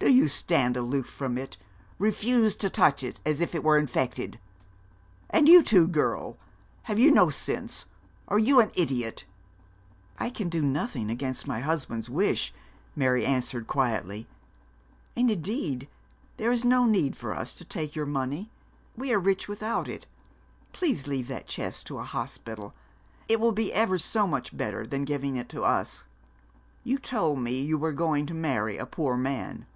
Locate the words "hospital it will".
22.04-23.52